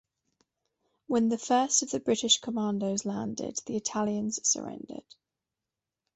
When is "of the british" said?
1.83-2.39